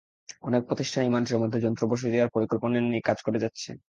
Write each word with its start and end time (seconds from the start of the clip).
অনেক 0.43 0.61
প্রতিষ্ঠানই 0.67 1.13
মানুষের 1.13 1.41
মধ্যে 1.41 1.59
যন্ত্র 1.59 1.83
বসিয়ে 1.91 2.13
দেওয়ার 2.13 2.33
পরিকল্পনা 2.33 2.75
নিয়ে 2.83 3.07
কাজ 3.09 3.17
করে 3.23 3.39
যাচ্ছে। 3.43 3.71